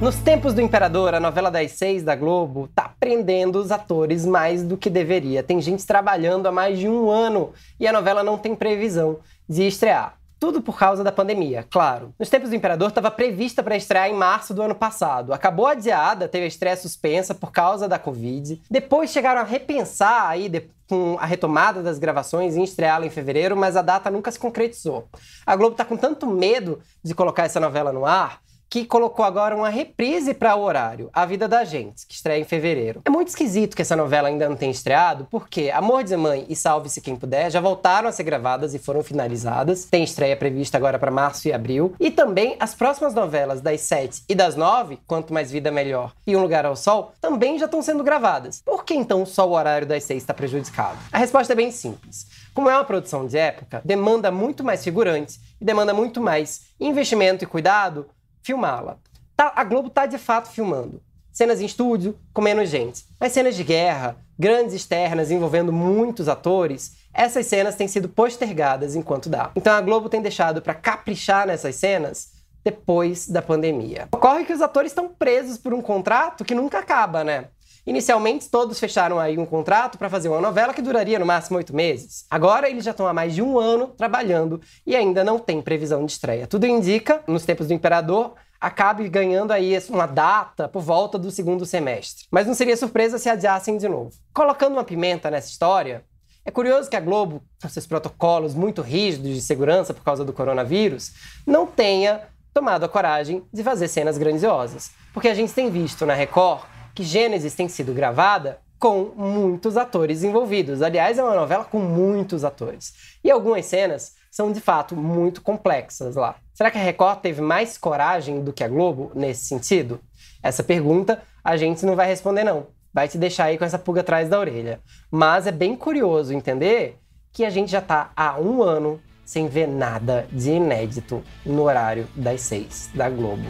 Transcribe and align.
Nos 0.00 0.14
tempos 0.14 0.54
do 0.54 0.60
Imperador, 0.60 1.12
a 1.12 1.18
novela 1.18 1.50
das 1.50 1.72
seis 1.72 2.04
da 2.04 2.14
Globo 2.14 2.68
tá 2.72 2.94
prendendo 3.00 3.58
os 3.58 3.72
atores 3.72 4.24
mais 4.24 4.62
do 4.62 4.76
que 4.76 4.88
deveria. 4.88 5.42
Tem 5.42 5.60
gente 5.60 5.84
trabalhando 5.84 6.46
há 6.46 6.52
mais 6.52 6.78
de 6.78 6.88
um 6.88 7.10
ano 7.10 7.52
e 7.80 7.86
a 7.86 7.92
novela 7.92 8.22
não 8.22 8.38
tem 8.38 8.54
previsão 8.54 9.18
de 9.48 9.66
estrear. 9.66 10.14
Tudo 10.38 10.62
por 10.62 10.78
causa 10.78 11.02
da 11.02 11.10
pandemia, 11.10 11.66
claro. 11.68 12.14
Nos 12.16 12.30
tempos 12.30 12.50
do 12.50 12.54
Imperador 12.54 12.90
estava 12.90 13.10
prevista 13.10 13.60
para 13.60 13.76
estrear 13.76 14.08
em 14.08 14.14
março 14.14 14.54
do 14.54 14.62
ano 14.62 14.74
passado. 14.74 15.32
Acabou 15.32 15.66
adiada, 15.66 16.28
teve 16.28 16.44
a 16.44 16.48
estreia 16.48 16.76
suspensa 16.76 17.34
por 17.34 17.50
causa 17.50 17.88
da 17.88 17.98
Covid. 17.98 18.62
Depois 18.70 19.10
chegaram 19.10 19.40
a 19.40 19.44
repensar 19.44 20.28
aí 20.28 20.48
de, 20.48 20.62
com 20.88 21.16
a 21.18 21.26
retomada 21.26 21.82
das 21.82 21.98
gravações 21.98 22.56
em 22.56 22.62
estreá-la 22.62 23.04
em 23.04 23.10
fevereiro, 23.10 23.56
mas 23.56 23.76
a 23.76 23.82
data 23.82 24.12
nunca 24.12 24.30
se 24.30 24.38
concretizou. 24.38 25.08
A 25.44 25.56
Globo 25.56 25.72
está 25.72 25.84
com 25.84 25.96
tanto 25.96 26.24
medo 26.24 26.78
de 27.02 27.16
colocar 27.16 27.46
essa 27.46 27.58
novela 27.58 27.92
no 27.92 28.06
ar 28.06 28.46
que 28.68 28.84
colocou 28.84 29.24
agora 29.24 29.56
uma 29.56 29.68
reprise 29.68 30.34
para 30.34 30.54
o 30.54 30.62
horário, 30.62 31.08
A 31.12 31.24
Vida 31.24 31.48
da 31.48 31.64
Gente, 31.64 32.06
que 32.06 32.14
estreia 32.14 32.40
em 32.40 32.44
fevereiro. 32.44 33.00
É 33.04 33.10
muito 33.10 33.28
esquisito 33.28 33.74
que 33.74 33.82
essa 33.82 33.96
novela 33.96 34.28
ainda 34.28 34.48
não 34.48 34.56
tenha 34.56 34.70
estreado, 34.70 35.26
porque 35.30 35.70
Amor 35.70 36.04
de 36.04 36.16
Mãe 36.16 36.44
e 36.48 36.54
Salve-se 36.54 37.00
Quem 37.00 37.16
Puder 37.16 37.50
já 37.50 37.60
voltaram 37.60 38.08
a 38.08 38.12
ser 38.12 38.24
gravadas 38.24 38.74
e 38.74 38.78
foram 38.78 39.02
finalizadas. 39.02 39.84
Tem 39.84 40.04
estreia 40.04 40.36
prevista 40.36 40.76
agora 40.76 40.98
para 40.98 41.10
março 41.10 41.48
e 41.48 41.52
abril. 41.52 41.94
E 41.98 42.10
também 42.10 42.56
as 42.60 42.74
próximas 42.74 43.14
novelas 43.14 43.60
das 43.60 43.80
7 43.82 44.24
e 44.28 44.34
das 44.34 44.54
9, 44.54 44.98
Quanto 45.06 45.32
Mais 45.32 45.50
Vida 45.50 45.70
Melhor 45.70 46.12
e 46.26 46.36
Um 46.36 46.42
Lugar 46.42 46.66
ao 46.66 46.76
Sol, 46.76 47.12
também 47.20 47.58
já 47.58 47.64
estão 47.64 47.80
sendo 47.80 48.04
gravadas. 48.04 48.62
Por 48.64 48.84
que 48.84 48.94
então 48.94 49.24
só 49.24 49.48
o 49.48 49.52
horário 49.52 49.86
das 49.86 50.04
6 50.04 50.22
está 50.22 50.34
prejudicado? 50.34 50.98
A 51.10 51.18
resposta 51.18 51.52
é 51.52 51.56
bem 51.56 51.70
simples. 51.70 52.26
Como 52.52 52.68
é 52.68 52.74
uma 52.74 52.84
produção 52.84 53.26
de 53.26 53.38
época, 53.38 53.80
demanda 53.84 54.30
muito 54.30 54.64
mais 54.64 54.82
figurantes 54.82 55.40
e 55.60 55.64
demanda 55.64 55.94
muito 55.94 56.20
mais 56.20 56.62
investimento 56.80 57.44
e 57.44 57.46
cuidado 57.46 58.06
filmá-la. 58.42 58.98
Tá, 59.36 59.52
a 59.54 59.64
Globo 59.64 59.90
tá 59.90 60.06
de 60.06 60.18
fato 60.18 60.50
filmando. 60.50 61.00
Cenas 61.32 61.60
em 61.60 61.66
estúdio, 61.66 62.18
com 62.32 62.42
menos 62.42 62.68
gente. 62.68 63.04
Mas 63.20 63.32
cenas 63.32 63.54
de 63.54 63.62
guerra, 63.62 64.16
grandes 64.38 64.74
externas 64.74 65.30
envolvendo 65.30 65.72
muitos 65.72 66.28
atores, 66.28 66.96
essas 67.14 67.46
cenas 67.46 67.76
têm 67.76 67.86
sido 67.86 68.08
postergadas 68.08 68.96
enquanto 68.96 69.28
dá. 69.28 69.50
Então 69.54 69.72
a 69.72 69.80
Globo 69.80 70.08
tem 70.08 70.20
deixado 70.20 70.60
para 70.60 70.74
caprichar 70.74 71.46
nessas 71.46 71.76
cenas 71.76 72.32
depois 72.64 73.28
da 73.28 73.40
pandemia. 73.40 74.08
Ocorre 74.12 74.44
que 74.44 74.52
os 74.52 74.60
atores 74.60 74.90
estão 74.90 75.08
presos 75.08 75.56
por 75.56 75.72
um 75.72 75.80
contrato 75.80 76.44
que 76.44 76.54
nunca 76.54 76.78
acaba, 76.78 77.24
né? 77.24 77.48
Inicialmente, 77.88 78.50
todos 78.50 78.78
fecharam 78.78 79.18
aí 79.18 79.38
um 79.38 79.46
contrato 79.46 79.96
para 79.96 80.10
fazer 80.10 80.28
uma 80.28 80.42
novela 80.42 80.74
que 80.74 80.82
duraria 80.82 81.18
no 81.18 81.24
máximo 81.24 81.56
oito 81.56 81.74
meses. 81.74 82.26
Agora, 82.28 82.68
eles 82.68 82.84
já 82.84 82.90
estão 82.90 83.06
há 83.06 83.14
mais 83.14 83.34
de 83.34 83.40
um 83.40 83.58
ano 83.58 83.86
trabalhando 83.96 84.60
e 84.86 84.94
ainda 84.94 85.24
não 85.24 85.38
tem 85.38 85.62
previsão 85.62 86.04
de 86.04 86.12
estreia. 86.12 86.46
Tudo 86.46 86.66
indica, 86.66 87.22
nos 87.26 87.46
tempos 87.46 87.66
do 87.66 87.72
Imperador, 87.72 88.34
acabe 88.60 89.08
ganhando 89.08 89.52
aí 89.52 89.74
uma 89.88 90.04
data 90.04 90.68
por 90.68 90.82
volta 90.82 91.18
do 91.18 91.30
segundo 91.30 91.64
semestre. 91.64 92.26
Mas 92.30 92.46
não 92.46 92.52
seria 92.52 92.76
surpresa 92.76 93.16
se 93.16 93.30
adiassem 93.30 93.78
de 93.78 93.88
novo. 93.88 94.10
Colocando 94.34 94.74
uma 94.74 94.84
pimenta 94.84 95.30
nessa 95.30 95.48
história, 95.48 96.04
é 96.44 96.50
curioso 96.50 96.90
que 96.90 96.96
a 96.96 97.00
Globo, 97.00 97.42
com 97.62 97.70
seus 97.70 97.86
protocolos 97.86 98.54
muito 98.54 98.82
rígidos 98.82 99.30
de 99.30 99.40
segurança 99.40 99.94
por 99.94 100.04
causa 100.04 100.26
do 100.26 100.32
coronavírus, 100.34 101.12
não 101.46 101.66
tenha 101.66 102.20
tomado 102.52 102.84
a 102.84 102.88
coragem 102.88 103.42
de 103.50 103.62
fazer 103.62 103.88
cenas 103.88 104.18
grandiosas. 104.18 104.90
Porque 105.14 105.28
a 105.28 105.34
gente 105.34 105.54
tem 105.54 105.70
visto 105.70 106.04
na 106.04 106.12
Record 106.12 106.76
que 106.98 107.04
Gênesis 107.04 107.54
tem 107.54 107.68
sido 107.68 107.94
gravada 107.94 108.58
com 108.76 109.12
muitos 109.14 109.76
atores 109.76 110.24
envolvidos. 110.24 110.82
Aliás, 110.82 111.16
é 111.16 111.22
uma 111.22 111.36
novela 111.36 111.64
com 111.64 111.78
muitos 111.78 112.42
atores. 112.42 112.92
E 113.22 113.30
algumas 113.30 113.66
cenas 113.66 114.14
são 114.32 114.50
de 114.50 114.60
fato 114.60 114.96
muito 114.96 115.40
complexas 115.40 116.16
lá. 116.16 116.34
Será 116.52 116.72
que 116.72 116.76
a 116.76 116.82
Record 116.82 117.20
teve 117.20 117.40
mais 117.40 117.78
coragem 117.78 118.42
do 118.42 118.52
que 118.52 118.64
a 118.64 118.68
Globo 118.68 119.12
nesse 119.14 119.46
sentido? 119.46 120.00
Essa 120.42 120.64
pergunta 120.64 121.22
a 121.44 121.56
gente 121.56 121.86
não 121.86 121.94
vai 121.94 122.08
responder, 122.08 122.42
não. 122.42 122.66
Vai 122.92 123.06
te 123.06 123.16
deixar 123.16 123.44
aí 123.44 123.56
com 123.56 123.64
essa 123.64 123.78
pulga 123.78 124.00
atrás 124.00 124.28
da 124.28 124.40
orelha. 124.40 124.80
Mas 125.08 125.46
é 125.46 125.52
bem 125.52 125.76
curioso 125.76 126.34
entender 126.34 126.98
que 127.32 127.44
a 127.44 127.50
gente 127.50 127.70
já 127.70 127.78
está 127.78 128.10
há 128.16 128.40
um 128.40 128.60
ano 128.60 129.00
sem 129.24 129.46
ver 129.46 129.68
nada 129.68 130.26
de 130.32 130.50
inédito 130.50 131.22
no 131.46 131.62
horário 131.62 132.08
das 132.16 132.40
seis 132.40 132.90
da 132.92 133.08
Globo. 133.08 133.46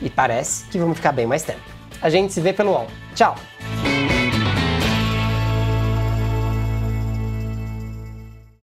E 0.00 0.08
parece 0.08 0.64
que 0.70 0.78
vamos 0.78 0.96
ficar 0.96 1.12
bem 1.12 1.26
mais 1.26 1.42
tempo. 1.42 1.79
A 2.02 2.08
gente 2.08 2.32
se 2.32 2.40
vê 2.40 2.52
pelo 2.52 2.72
UOL. 2.72 2.86
Tchau! 3.14 3.34